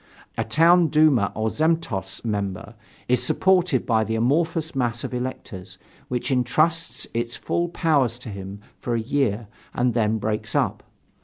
A 0.35 0.43
town 0.43 0.87
duma 0.87 1.31
or 1.35 1.49
zemstvo 1.51 2.25
member 2.25 2.73
is 3.07 3.21
supported 3.21 3.85
by 3.85 4.03
the 4.03 4.15
amorphous 4.15 4.73
mass 4.73 5.03
of 5.03 5.13
electors, 5.13 5.77
which 6.07 6.31
entrusts 6.31 7.05
its 7.13 7.37
full 7.37 7.69
powers 7.69 8.17
to 8.17 8.29
him 8.29 8.61
for 8.79 8.95
a 8.95 8.99
year 8.99 9.45
and 9.75 9.93
then 9.93 10.17
breaks 10.17 10.55
up. 10.55 10.81